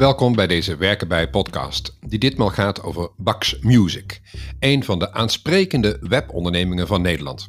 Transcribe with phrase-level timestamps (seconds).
[0.00, 4.20] Welkom bij deze Werken bij podcast, die ditmaal gaat over Bax Music,
[4.58, 7.48] een van de aansprekende webondernemingen van Nederland.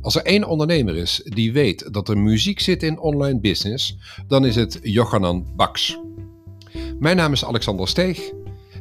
[0.00, 4.46] Als er één ondernemer is die weet dat er muziek zit in online business, dan
[4.46, 5.98] is het Johanan Bax.
[6.98, 8.18] Mijn naam is Alexander Steeg.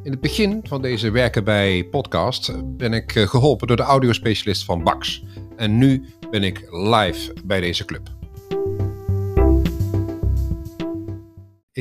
[0.03, 4.63] In het begin van deze Werken bij podcast ben ik eh, geholpen door de audiospecialist
[4.63, 5.23] van Bax.
[5.55, 8.12] En nu ben ik live bij deze club.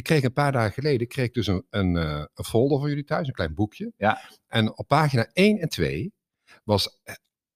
[0.03, 2.89] Ik kreeg een paar dagen geleden kreeg ik dus een, een, eh, een folder voor
[2.89, 3.93] jullie thuis, een klein boekje.
[3.97, 4.21] Ja.
[4.47, 6.13] En op pagina 1 en 2
[6.65, 7.01] was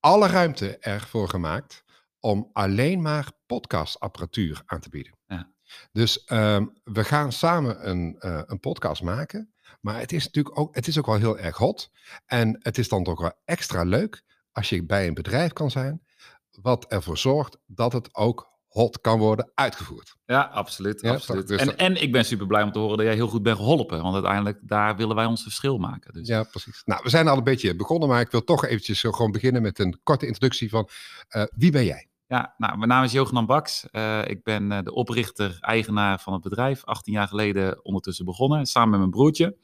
[0.01, 1.85] alle ruimte ervoor gemaakt
[2.21, 5.19] om alleen maar podcastapparatuur aan te bieden.
[5.27, 5.53] Ja.
[5.93, 9.55] Dus ehm, we gaan samen een, eh, een podcast maken.
[9.81, 11.91] Maar het is natuurlijk ook, het is ook wel heel erg hot.
[12.27, 14.23] En het is dan ook wel extra leuk
[14.53, 16.03] als je bij een bedrijf kan zijn,
[16.51, 20.15] wat ervoor zorgt dat het ook hot kan worden uitgevoerd.
[20.27, 21.01] Ja, absoluut.
[21.01, 21.49] Ja, absoluut.
[21.49, 23.43] dus en, dat- en ik ben super blij om te horen dat jij heel goed
[23.43, 24.03] bent geholpen.
[24.03, 26.13] Want uiteindelijk, daar willen wij ons verschil maken.
[26.13, 26.29] Dus.
[26.29, 26.83] Ja, precies.
[26.85, 29.63] Nou, we zijn al een beetje begonnen, maar ik wil toch eventjes zo gewoon beginnen
[29.63, 30.89] met een korte introductie van
[31.29, 32.09] eh, wie ben jij?
[32.29, 33.87] Ja, nou, mijn naam is Johan Baks.
[33.91, 36.85] Eh, ik ben eh, de oprichter, eigenaar van het bedrijf.
[36.85, 39.57] 18 jaar geleden ondertussen begonnen, samen met mijn broertje.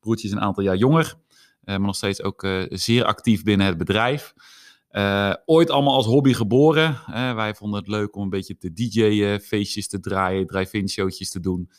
[0.00, 3.66] Broertje is een aantal jaar jonger, eh, maar nog steeds ook eh, zeer actief binnen
[3.66, 4.34] het bedrijf.
[4.96, 7.00] Eh, ooit allemaal als hobby geboren.
[7.34, 11.40] Wij vonden het leuk om een beetje te DJ'en, feestjes te draaien, drive-in showtjes te
[11.40, 11.70] doen.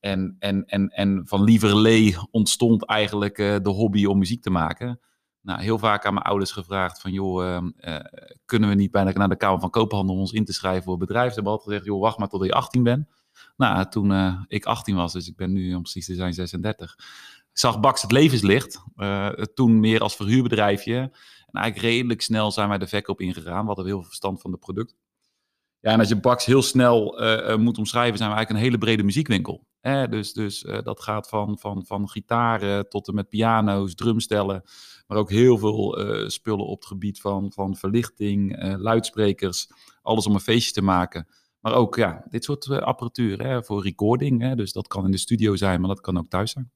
[0.00, 5.00] En, en, en, en van lieverlee ontstond eigenlijk eh, de hobby om muziek te maken.
[5.40, 8.04] Nou, heel vaak aan mijn ouders gevraagd van, joh, ehm, eh,
[8.44, 10.96] kunnen we niet bijna naar de Kamer van Koophandel om ons in te schrijven voor
[10.98, 11.28] het bedrijf?
[11.28, 13.08] Ze hebben altijd gezegd, joh, wacht maar tot je 18 bent.
[13.56, 14.12] Nou, toen
[14.48, 16.98] ik 18 was, dus ik ben nu om precies te zijn 36,
[17.52, 18.82] zag Bax het levenslicht.
[19.54, 21.10] Toen meer als verhuurbedrijfje.
[21.50, 23.60] En eigenlijk redelijk snel zijn wij de verkoop ingegaan.
[23.60, 24.96] We hadden heel veel verstand van het product.
[25.80, 28.70] Ja, en als je Bax heel snel eh, eh, moet omschrijven, zijn we eigenlijk een
[28.70, 29.66] hele brede muziekwinkel.
[30.10, 34.62] Dus dus eh, dat gaat van, van, van gitaren tot en met piano's, drumstellen.
[35.06, 35.98] Maar ook heel veel
[36.30, 39.68] spullen op het gebied van, van verlichting, luidsprekers.
[40.02, 41.28] Alles om een feestje te maken.
[41.60, 44.42] Maar ook ja, dit soort apparatuur hè, voor recording.
[44.42, 46.70] Hè, dus dat kan in de studio zijn, maar dat kan ook thuis zijn.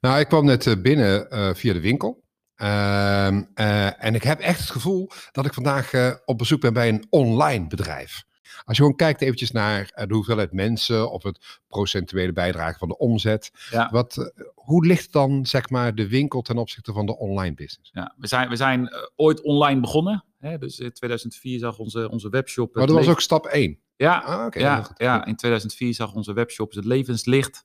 [0.00, 1.26] Nou, ik kwam net binnen
[1.56, 2.22] via de winkel.
[2.60, 6.72] Ehm, eh, en ik heb echt het gevoel dat ik vandaag eh, op bezoek ben
[6.72, 8.22] bij een online bedrijf.
[8.64, 12.88] Als je gewoon kijkt eventjes naar eh, de hoeveelheid mensen of het procentuele bijdrage van
[12.88, 13.50] de omzet.
[13.70, 13.88] Ja.
[13.90, 17.90] Wat, hoe ligt dan zeg maar de winkel ten opzichte van de online business?
[17.92, 20.24] Ja, we zijn, we zijn ooit online begonnen.
[20.38, 22.74] Hè, dus in 2004 zag onze, onze webshop...
[22.74, 23.78] Maar dat was ook stap 1.
[23.96, 27.64] Ja, Ah, ja, ja, in 2004 zag onze webshop het levenslicht.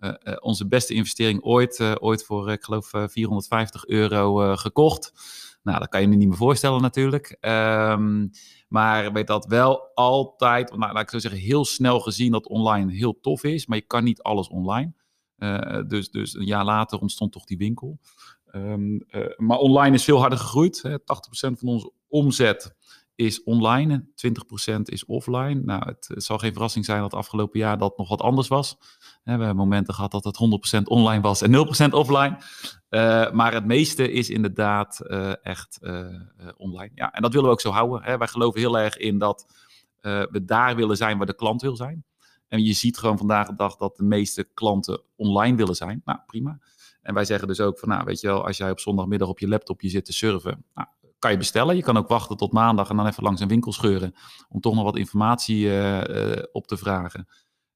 [0.00, 1.80] Eh, eh, onze beste investering ooit.
[1.80, 5.12] eh, ooit voor, ik geloof, eh, 450 euro gekocht.
[5.62, 7.36] Nou, dat kan je nu niet meer voorstellen natuurlijk.
[7.40, 8.26] Ehm,
[8.68, 12.92] maar weet dat wel altijd, nou, laat ik zo zeggen, heel snel gezien dat online
[12.92, 13.66] heel tof is.
[13.66, 14.92] Maar je kan niet alles online.
[15.86, 17.98] Dus, dus een jaar later ontstond toch die winkel.
[18.50, 20.82] Ehm, eh, maar online is veel harder gegroeid.
[20.82, 20.98] Hè.
[20.98, 22.74] 80% van onze omzet
[23.18, 24.04] is online,
[24.76, 25.60] 20% is offline.
[25.64, 28.76] Nou, het, zal geen verrassing zijn dat afgelopen jaar dat nog wat anders was.
[29.24, 30.38] We hebben momenten gehad dat het
[30.78, 31.52] 100% online was en
[31.90, 32.38] 0% offline.
[32.88, 36.06] Eh, maar het meeste is inderdaad eh, echt eh,
[36.56, 36.90] online.
[36.94, 38.02] Ja, en dat willen we ook zo houden.
[38.02, 38.18] Hè.
[38.18, 39.46] Wij geloven heel erg in dat
[40.00, 42.04] we daar willen zijn waar de klant wil zijn.
[42.48, 46.02] En je ziet gewoon vandaag de dag dat de meeste klanten online willen zijn.
[46.04, 46.58] Nou, prima.
[47.02, 49.38] En wij zeggen dus ook van, nou, weet je wel, als jij op zondagmiddag op
[49.38, 51.76] je laptopje zit te surfen, nou, kan je bestellen.
[51.76, 54.14] Je kan ook wachten tot maandag en dan even langs een winkel scheuren
[54.48, 57.28] om toch nog wat informatie eh, eh, op te vragen.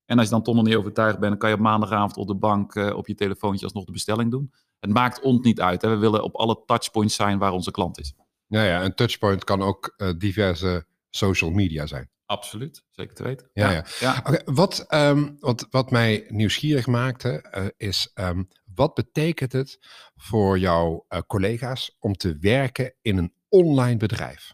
[0.04, 2.26] En als je dan toch nog niet overtuigd bent, dan kan je op maandagavond op
[2.26, 4.53] de bank eh, op je telefoontje alsnog de bestelling doen.
[4.80, 5.82] Het maakt ons niet uit.
[5.82, 5.88] Hè.
[5.88, 8.14] We willen op alle touchpoints zijn waar onze klant is.
[8.47, 12.10] Ja, ja, een touchpoint kan ook diverse social media zijn.
[12.26, 13.50] Absoluut, zeker te weten.
[13.53, 14.22] Ja, ja.
[14.44, 18.42] wat, ehm, wat, wat mij nieuwsgierig maakte, is ehm,
[18.75, 19.78] wat betekent het
[20.15, 24.53] voor jouw eh, collega's om te werken in een online bedrijf?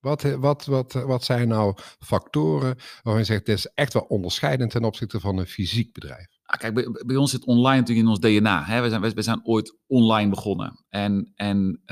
[0.00, 3.92] Wat, eh, wat, wat, eh, wat zijn nou factoren waarvan je zegt, dit is echt
[3.92, 6.26] wel onderscheidend ten opzichte van een fysiek bedrijf?
[6.42, 8.64] Ah, kijk, bij, ons zit online natuurlijk in ons DNA.
[8.64, 8.80] Hè?
[8.80, 10.84] We, zijn, we, zijn ooit online begonnen.
[10.88, 11.82] En, en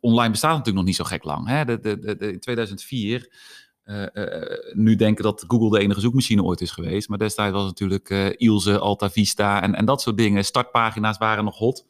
[0.00, 1.46] online bestaat natuurlijk nog niet zo gek lang.
[1.48, 1.64] Hè?
[1.64, 3.32] De, de- in 2004,
[3.88, 7.08] eh, nu denken dat Google de enige zoekmachine ooit is geweest.
[7.08, 10.44] Maar destijds was natuurlijk eh Ilse, Alta Vista en, en dat soort dingen.
[10.44, 11.86] Startpagina's waren nog hot.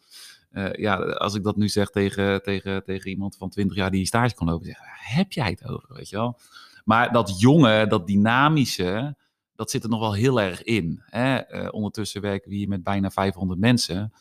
[0.73, 4.35] Ja, als ik dat nu zeg tegen, tegen, tegen iemand van 20 jaar die stage
[4.35, 6.39] kon lopen, zeg heb jij het over, weet je wel?
[6.85, 9.17] Maar dat jonge, dat dynamische,
[9.55, 11.03] dat zit er nog wel heel erg in.
[11.05, 11.41] Hè?
[11.71, 14.13] Ondertussen werken we hier met bijna 500 mensen.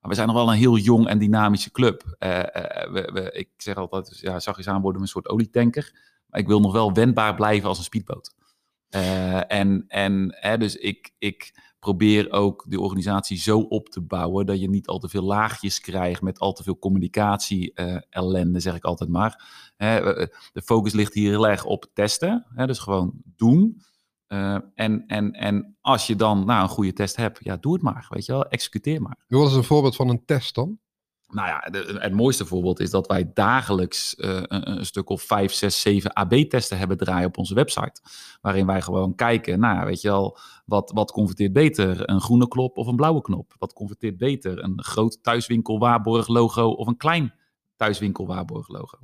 [0.00, 2.16] Maar we zijn nog wel een heel jong en dynamische club.
[3.32, 6.11] Ik zeg altijd, dus ja, zachtjes aan worden een soort olietanker.
[6.32, 8.34] Maar ik wil nog wel wendbaar blijven als een speedboot.
[8.88, 14.46] Eh, en en hè, dus ik, ik probeer ook de organisatie zo op te bouwen
[14.46, 18.60] dat je niet al te veel laagjes krijgt met al te veel communicatie uh, ellende,
[18.60, 19.44] zeg ik altijd maar.
[19.76, 20.00] Hè,
[20.52, 23.82] de focus ligt hier heel erg op testen, hè, dus gewoon doen.
[24.74, 28.06] En, en, en als je dan nou, een goede test hebt, ja, doe het maar,
[28.08, 29.24] weet je wel, executeer maar.
[29.28, 30.78] Wat is een voorbeeld van een test dan?
[31.32, 35.80] Nou ja, het mooiste voorbeeld is dat wij dagelijks een, een, stuk of 5, 6,
[35.80, 38.00] 7 AB-testen hebben draaien op onze website.
[38.40, 42.10] Waarin wij gewoon kijken, nou weet je wel, wat, wat converteert beter?
[42.10, 43.54] Een groene knop of een blauwe knop?
[43.58, 44.62] Wat converteert beter?
[44.64, 47.34] Een groot thuiswinkel waarborg logo of een klein
[47.76, 48.98] thuiswinkel waarborg logo?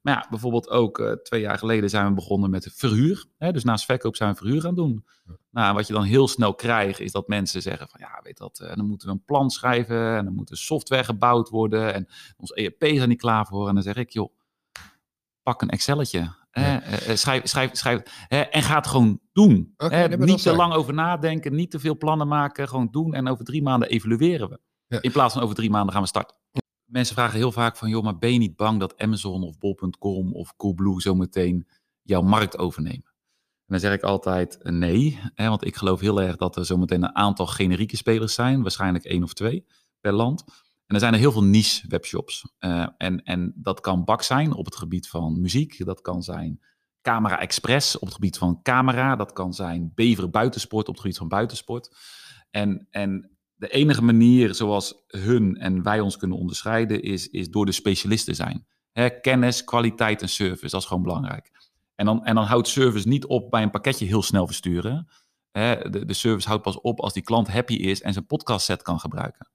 [0.00, 3.26] Maar ja, bijvoorbeeld ook uh, twee jaar geleden zijn we begonnen met verhuur.
[3.38, 3.52] Hè?
[3.52, 5.04] Dus naast verkoop zijn we verhuur gaan doen.
[5.26, 5.36] Ja.
[5.50, 8.60] Nou, wat je dan heel snel krijgt, is dat mensen zeggen van ja, weet dat,
[8.62, 12.08] uh, dan moeten we een plan schrijven en dan moet er software gebouwd worden en
[12.36, 13.68] ons ERP is er niet klaar voor.
[13.68, 14.32] En dan zeg ik, joh,
[15.42, 16.38] pak een Excelletje.
[16.52, 16.82] Ja.
[17.08, 19.74] Uh, schrijf, schrijf, schrijf en ga het gewoon doen.
[19.76, 23.44] Okay, niet te lang over nadenken, niet te veel plannen maken, gewoon doen en over
[23.44, 24.60] drie maanden evalueren we.
[24.86, 25.00] Ja.
[25.00, 26.36] In plaats van over drie maanden gaan we starten
[26.90, 30.34] mensen vragen heel vaak van, joh, maar ben je niet bang dat Amazon of Bol.com
[30.34, 31.68] of Coolblue zometeen
[32.02, 33.04] jouw markt overnemen?
[33.66, 36.66] En dan zeg ik altijd uh, nee, hè, want ik geloof heel erg dat er
[36.66, 39.66] zometeen een aantal generieke spelers zijn, waarschijnlijk één of twee
[40.00, 40.44] per land.
[40.86, 42.52] En er zijn er heel veel niche webshops.
[42.60, 46.60] Uh, en, en dat kan Bak zijn op het gebied van muziek, dat kan zijn
[47.02, 51.18] Camera Express op het gebied van camera, dat kan zijn Bever Buitensport op het gebied
[51.18, 51.96] van buitensport.
[52.50, 57.66] En, en de enige manier zoals hun en wij ons kunnen onderscheiden is, is door
[57.66, 58.66] de specialisten zijn.
[58.92, 61.50] Hè, kennis, kwaliteit en service, dat is gewoon belangrijk.
[61.94, 65.08] En dan, en dan houdt service niet op bij een pakketje heel snel versturen.
[65.52, 68.82] De, de service houdt pas op als die klant happy is en zijn podcast set
[68.82, 69.50] kan gebruiken.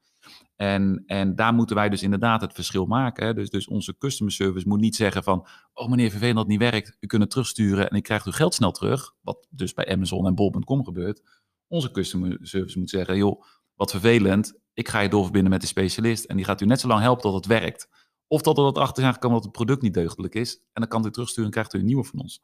[0.55, 3.35] En, en daar moeten wij dus inderdaad het verschil maken.
[3.35, 5.47] Dus, dus onze customer service moet niet zeggen van...
[5.73, 7.89] oh meneer vervelend dat niet werkt, u kunt het terugsturen...
[7.89, 9.15] en ik krijg uw geld snel terug.
[9.21, 11.43] Wat dus bij Amazon en Bol.com gebeurt.
[11.67, 13.17] Onze customer service moet zeggen...
[13.17, 13.43] joh,
[13.75, 16.87] wat vervelend, ik ga je doorverbinden met de specialist en die gaat u net zo
[16.87, 17.89] lang helpen tot het werkt.
[18.27, 20.55] Of dat er wat achter zijn gekomen dat het product niet deugdelijk is.
[20.55, 22.41] En dan kan u terugsturen en krijgt u een nieuwe van ons.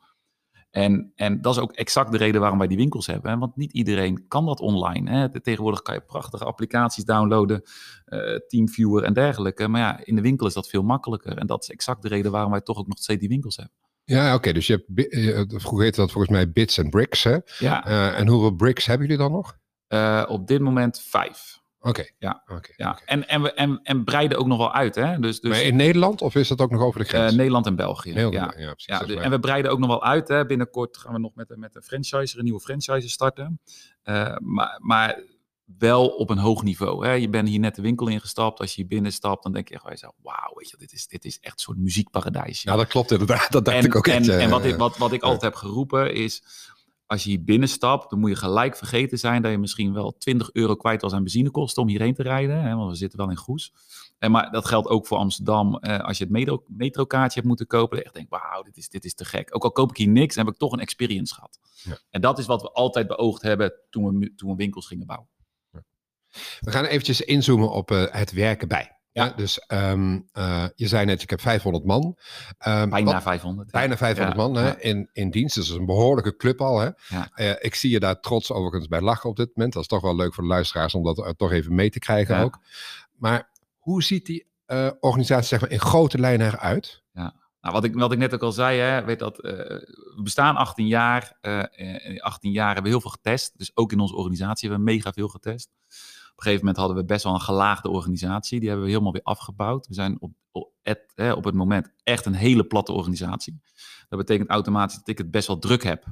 [0.72, 3.32] En, en dat is ook exact de reden waarom wij die winkels hebben.
[3.32, 3.38] Hè?
[3.38, 5.10] Want niet iedereen kan dat online.
[5.10, 5.42] Hè?
[5.42, 7.62] Tegenwoordig kan je prachtige applicaties downloaden,
[8.06, 9.68] uh, Teamviewer en dergelijke.
[9.68, 11.38] Maar ja, in de winkel is dat veel makkelijker.
[11.38, 13.76] En dat is exact de reden waarom wij toch ook nog steeds die winkels hebben.
[14.04, 14.36] Ja, oké.
[14.36, 17.24] Okay, dus je hebt, uh, vroeger heette dat volgens mij bits en bricks.
[17.24, 17.38] Hè?
[17.60, 17.88] Ja.
[17.88, 19.58] Uh, en hoeveel bricks hebben jullie dan nog?
[19.94, 21.60] Uh, op dit moment vijf.
[21.80, 21.90] Oké.
[21.90, 22.14] Okay.
[22.18, 22.42] Ja.
[22.44, 22.74] Okay.
[22.76, 23.00] ja.
[23.06, 24.96] En, en, we, en, en breiden ook nog wel uit.
[24.96, 25.20] Hè?
[25.20, 27.32] Dus, dus, maar in Nederland of is dat ook nog over de grens?
[27.32, 28.14] Uh, Nederland en België.
[28.14, 28.86] Nederland, ja, ja, precies.
[28.86, 30.28] Ja, dus, en we breiden ook nog wel uit.
[30.28, 30.46] Hè?
[30.46, 33.62] Binnenkort gaan we nog met, met een franchise, een nieuwe franchise starten.
[34.04, 35.24] Uh, maar, maar
[35.78, 37.06] wel op een hoog niveau.
[37.06, 37.12] Hè?
[37.12, 38.60] Je bent hier net de winkel ingestapt.
[38.60, 41.26] Als je hier binnenstapt, dan denk je echt zo, wauw, weet je, dit is, dit
[41.26, 42.62] is echt een soort muziekparadijs.
[42.62, 43.52] Ja, dat klopt inderdaad.
[43.52, 44.30] Dat dacht en, ik ook en, echt.
[44.30, 46.44] En wat ik, wat, wat ik altijd heb geroepen is
[47.12, 50.50] als je hier binnenstapt, dan moet je gelijk vergeten zijn dat je misschien wel 20
[50.54, 52.64] euro kwijt was aan benzinekosten om hierheen te rijden.
[52.64, 53.74] Hè, want we zitten wel in Goes.
[54.18, 55.76] En maar dat geldt ook voor Amsterdam.
[55.76, 59.06] Eh, als je het metro, metrokaartje hebt moeten kopen, echt denk wauw, dit is, dit
[59.06, 59.56] is te gek.
[59.56, 61.60] Ook al koop ik hier niks, dan heb ik toch een experience gehad.
[61.84, 61.98] Ja.
[62.10, 65.30] En dat is wat we altijd beoogd hebben toen we, toen we winkels gingen bouwen.
[65.72, 65.84] Ja.
[66.60, 69.01] We gaan eventjes inzoomen op uh, het werken bij.
[69.14, 69.34] Ja.
[69.36, 72.04] dus um, uh, je zei net, ik heb 500 man.
[72.68, 73.72] Um, bijna wat, 500.
[73.72, 74.78] Bijna 500 ja, man hè, ja.
[74.80, 75.56] in, in dienst.
[75.56, 76.80] Dus dat is een behoorlijke club al.
[76.80, 76.90] Hè.
[77.36, 79.74] Uh, ik zie je daar trots overigens bij lachen op dit moment.
[79.74, 82.00] Dat is toch wel leuk voor de luisteraars om dat uh, toch even mee te
[82.00, 82.60] krijgen ook.
[83.18, 87.04] Maar hoe ziet die uh, organisatie zeg maar, in grote lijnen eruit?
[87.14, 87.34] Ja.
[87.62, 90.88] Nou, wat, ik, wat ik net ook al zei, hè, weet dat, we bestaan 18
[90.88, 91.38] jaar.
[91.72, 93.58] in 18 jaar hebben we heel veel getest.
[93.58, 95.70] Dus ook in onze organisatie hebben we mega veel getest.
[96.42, 98.60] Op een gegeven moment hadden we best wel een gelaagde organisatie.
[98.60, 99.88] Die hebben we helemaal weer afgebouwd.
[99.88, 100.32] We zijn op,
[101.16, 103.62] hè, op het moment echt een hele platte organisatie.
[104.10, 106.06] Dat betekent automatisch dat ik het best wel druk heb.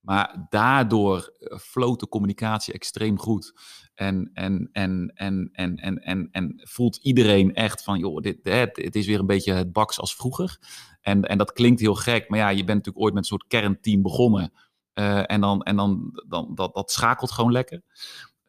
[0.00, 3.54] Maar daardoor floot de communicatie extreem goed.
[3.94, 8.96] En, en, en, en, en, en, en, voelt iedereen echt van, joh, dit, het, het
[8.96, 10.58] is weer een beetje het baks als vroeger.
[11.00, 13.46] En, en dat klinkt heel gek, maar ja, je bent natuurlijk ooit met een soort
[13.46, 14.52] kernteam begonnen.
[14.94, 17.82] Uh, en dan, en dan, dan dat, dat schakelt gewoon lekker.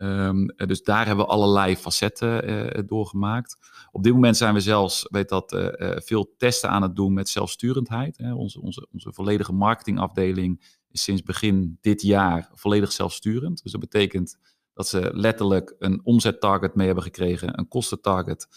[0.04, 3.58] Um, dus daar hebben we allerlei facetten uh, doorgemaakt.
[3.92, 8.18] Op dit moment zijn we zelfs, weet dat, veel testen aan het doen met zelfsturendheid.
[8.18, 8.34] Hè.
[8.34, 13.64] Onze, onze, onze volledige marketingafdeling is sinds begin dit jaar volledig zelfsturend.
[13.64, 14.38] Dus dat betekent
[14.74, 18.48] dat ze letterlijk een omzettarget mee hebben gekregen, een kostentarget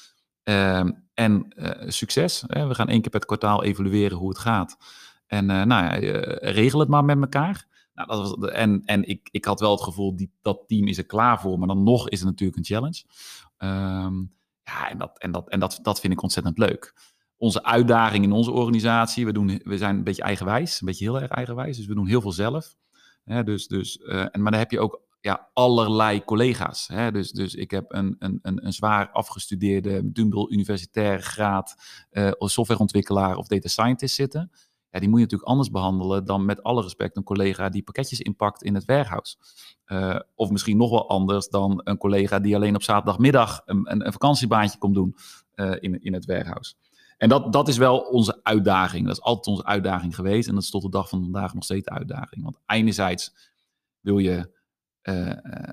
[0.45, 1.47] uh, en
[1.87, 2.45] succes.
[2.47, 2.67] Hè.
[2.67, 4.77] We gaan één keer per kwartaal evalueren hoe het gaat.
[5.27, 5.95] En nou ja,
[6.41, 7.73] regel het maar met elkaar.
[7.95, 10.99] Nou, dat was, en en ik, ik had wel het gevoel, die, dat team is
[10.99, 11.59] er klaar voor.
[11.59, 13.03] Maar dan nog is het natuurlijk een challenge.
[13.59, 14.33] Um,
[14.63, 16.95] ja, en, dat, en, dat, en dat, dat vind ik ontzettend leuk.
[17.37, 20.81] Onze uitdaging in onze organisatie, we, doen, we zijn een beetje eigenwijs.
[20.81, 21.77] Een beetje heel erg eigenwijs.
[21.77, 22.77] Dus we doen heel veel zelf.
[23.45, 26.89] dus, dus, uh, en, maar dan heb je ook ja, allerlei collega's.
[26.89, 27.13] Hè?
[27.13, 31.77] Dus, dus ik heb een, een, een, een zwaar afgestudeerde Dumbel universitair graad
[32.13, 34.51] uh, softwareontwikkelaar of data scientist zitten.
[35.01, 38.63] Die moet je natuurlijk anders behandelen dan met alle respect een collega die pakketjes inpakt
[38.63, 39.37] in het warehouse.
[39.87, 44.13] Uh, of misschien nog wel anders dan een collega die alleen op zaterdagmiddag een, een,
[44.13, 45.17] vakantiebaantje komt doen
[45.55, 46.75] uh, in, in het warehouse.
[47.17, 49.07] En dat, dat is wel onze uitdaging.
[49.07, 50.49] Dat is altijd onze uitdaging geweest.
[50.49, 52.45] En dat is tot de dag van vandaag nog steeds de uitdaging.
[52.45, 53.35] Want enerzijds
[54.01, 54.53] wil je
[55.03, 55.69] uh,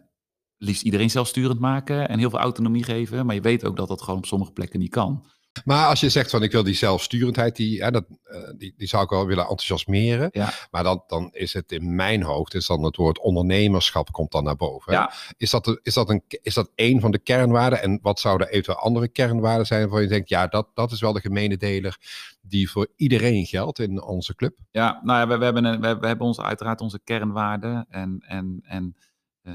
[0.58, 3.26] liefst iedereen zelfsturend maken en heel veel autonomie geven.
[3.26, 5.26] Maar je weet ook dat dat gewoon op sommige plekken niet kan.
[5.64, 8.88] Maar als je zegt van ik wil die zelfsturendheid, die, hè, dat, uh, die, die
[8.88, 10.30] zou ik wel willen enthousiasmeren.
[10.32, 10.54] Ja.
[10.72, 14.44] Maar dan, dan is het in mijn hoofd, is dan het woord ondernemerschap komt dan
[14.44, 14.94] naar boven.
[14.94, 15.12] Ja.
[15.38, 17.82] Is, dat, is, dat een, is dat een van de kernwaarden?
[17.82, 21.14] En wat zouden eventueel andere kernwaarden zijn waarvan je denkt, ja, dat, dat is wel
[21.14, 21.98] de gemene deler
[22.42, 24.58] die voor iedereen geldt in onze club?
[24.72, 28.24] Ja, nou ja, we, we hebben, een, we, we, hebben onze, uiteraard onze kernwaarden en,
[28.28, 28.96] en, en
[29.44, 29.54] uh,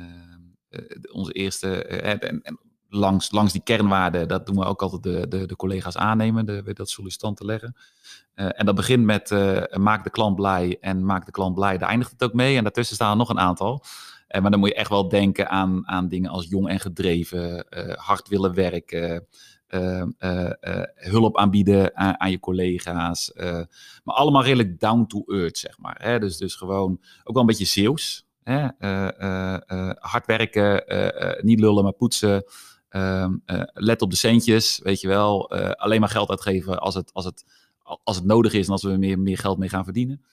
[1.12, 2.58] onze eerste, en, en,
[2.96, 6.72] langs, langs die kernwaarden, dat doen we ook altijd de, de, de collega's aannemen, de,
[6.74, 7.76] dat sollicitanten leggen.
[8.36, 11.78] Uh, en dat begint met uh, maak de klant blij en maak de klant blij,
[11.78, 12.56] daar eindigt het ook mee.
[12.56, 13.84] En daartussen staan er nog een aantal.
[14.28, 17.66] Uh, maar dan moet je echt wel denken aan, aan dingen als jong en gedreven,
[17.98, 19.26] hard willen werken,
[20.94, 23.32] hulp aanbieden aan, aan je collega's.
[24.04, 25.96] maar allemaal redelijk down to earth, zeg maar.
[26.02, 26.18] Hè?
[26.18, 28.26] Dus, dus gewoon ook wel een beetje Zeeuws.
[28.42, 28.66] Hè?
[29.98, 30.84] hard werken,
[31.46, 32.44] niet lullen, maar poetsen.
[32.96, 35.56] Um, uh, let op de centjes, weet je wel.
[35.56, 37.44] Uh, alleen maar geld uitgeven als het, als het,
[37.82, 40.24] als het nodig is en als we er meer, meer geld mee gaan verdienen.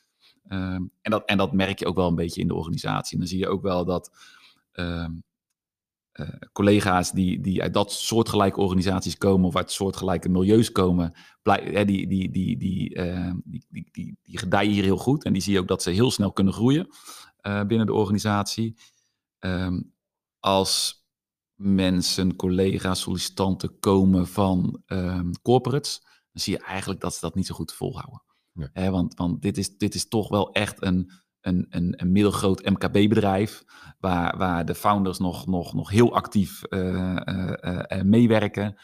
[0.49, 3.13] Um, en, dat, en dat merk je ook wel een beetje in de organisatie.
[3.13, 4.11] En dan zie je ook wel dat
[4.73, 5.23] um,
[6.13, 11.13] uh, collega's die, die uit dat soortgelijke organisaties komen of uit soortgelijke milieus komen,
[11.85, 15.23] die, die gedijen hier heel goed.
[15.23, 16.87] En die zie je ook dat ze heel snel kunnen groeien
[17.41, 18.75] binnen de organisatie.
[20.39, 21.02] als
[21.63, 27.45] mensen, collega's, sollicitanten komen van um, corporates, dan zie je eigenlijk dat ze dat niet
[27.45, 28.23] zo goed volhouden.
[28.53, 32.65] He, want want dit, is, dit is toch wel echt een, een, een, een middelgroot
[32.65, 33.63] MKB-bedrijf,
[33.99, 38.75] waar, waar de founders nog, nog, nog heel actief uh, uh, uh, meewerken.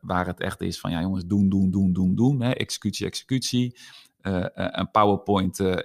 [0.00, 2.42] waar het echt is van, ja jongens, doen, doen, doen, doen, doen.
[2.42, 2.50] Hè?
[2.50, 3.76] Executie, executie.
[4.22, 5.76] Uh, een PowerPoint uh,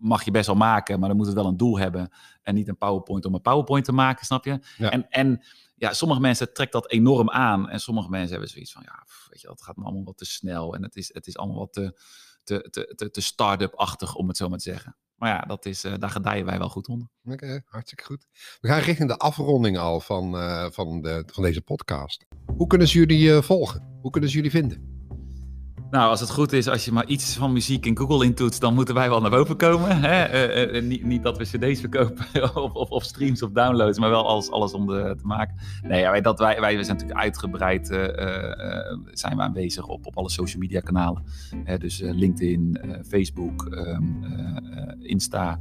[0.00, 2.12] mag je best wel maken, maar dan moet het wel een doel hebben.
[2.42, 4.58] En niet een PowerPoint om een PowerPoint te maken, snap je?
[4.76, 4.90] Ja.
[4.90, 5.44] En, en
[5.74, 7.68] ja, sommige mensen trekt dat enorm aan.
[7.68, 10.24] En sommige mensen hebben zoiets van, ja, weet je, dat gaat me allemaal wat te
[10.24, 10.74] snel.
[10.74, 12.00] En het is, het is allemaal wat te,
[12.44, 14.96] te, te, te, te start-up-achtig, om het zo maar te zeggen.
[15.14, 17.08] Maar ja, dat is, uh, daar gedijen wij wel goed onder.
[17.24, 18.26] Oké, okay, hartstikke goed.
[18.60, 20.32] We gaan richting de afronding al van,
[20.72, 22.26] van, de, van deze podcast.
[22.56, 23.98] Hoe kunnen ze jullie volgen?
[24.00, 24.95] Hoe kunnen ze jullie vinden?
[25.90, 28.74] Nou, als het goed is, als je maar iets van muziek in Google intoetst, dan
[28.74, 30.00] moeten wij wel naar boven komen.
[30.00, 30.46] Hè?
[30.54, 32.26] Uh, uh, niet, niet, dat we cd's verkopen
[32.62, 35.56] of, of, of, streams of downloads, maar wel alles, alles om de, te maken.
[35.82, 37.86] Nee, ja, wij, dat, wij, wij zijn natuurlijk uitgebreid
[39.12, 41.22] zijn we aanwezig op, op alle social media kanalen.
[41.78, 44.24] dus LinkedIn, Facebook, um,
[45.00, 45.58] Insta,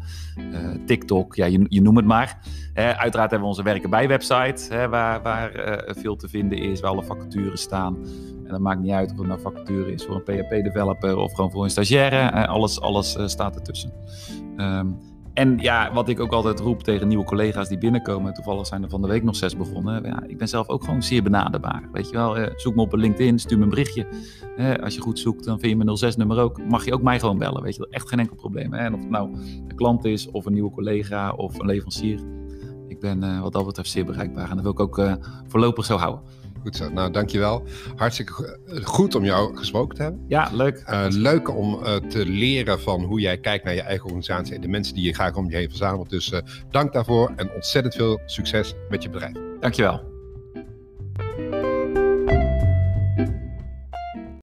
[0.85, 2.39] TikTok, ja, je, je noem het maar.
[2.73, 5.51] uiteraard hebben we onze werken bij website, waar, waar
[5.87, 7.97] veel te vinden is, waar alle vacatures staan.
[8.45, 11.51] En dat maakt niet uit of het nou vacature is voor een PHP-developer of gewoon
[11.51, 12.47] voor een stagiaire.
[12.47, 13.93] alles alles uh, staat ertussen.
[14.57, 14.97] Um,
[15.33, 18.33] en ja, wat ik ook altijd roep tegen nieuwe collega's die binnenkomen.
[18.33, 20.03] Toevallig zijn er van de week nog zes begonnen.
[20.03, 21.89] Ja, ik ben zelf ook gewoon zeer benaderbaar.
[21.91, 24.07] Weet je wel, uh, zoek me op LinkedIn, stuur me een berichtje.
[24.83, 26.65] Als je goed zoekt, dan vind je mijn 06-nummer ook.
[26.67, 27.89] Mag je ook mij gewoon bellen, weet je wel.
[27.89, 28.73] Echt geen enkel probleem.
[28.73, 29.33] En of het nou
[29.67, 32.19] een klant is, of een nieuwe collega, of een leverancier.
[32.87, 34.49] Ik ben wat dat betreft zeer bereikbaar.
[34.49, 36.23] En dat wil ik ook voorlopig zo houden.
[36.65, 36.89] Goed zo.
[36.89, 37.63] Nou, dankjewel.
[37.95, 40.25] Hartstikke goed om jou gesproken te hebben.
[40.27, 40.83] Ja, leuk.
[40.89, 44.61] Uh, leuk om uh, te leren van hoe jij kijkt naar je eigen organisatie en
[44.61, 46.09] de mensen die je graag om je heen verzamelt.
[46.09, 49.33] Dus uh, dank daarvoor en ontzettend veel succes met je bedrijf.
[49.59, 50.14] Dankjewel.